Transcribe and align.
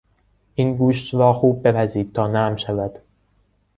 این 0.55 0.77
گوشت 0.77 1.13
را 1.13 1.33
خوب 1.33 1.67
بپزید 1.67 2.13
تا 2.13 2.27
نرم 2.27 2.55
شود. 2.55 2.99